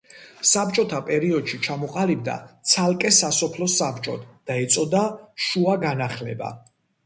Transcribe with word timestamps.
საბჭოთა 0.51 1.01
პერიოდში 1.09 1.59
ჩამოყალიბდა 1.67 2.39
ცალკე 2.73 3.13
სასოფლო 3.19 3.69
საბჭოდ 3.77 4.27
და 4.51 4.59
ეწოდა 4.67 5.07
შუა 5.49 5.81
განახლება. 5.89 6.55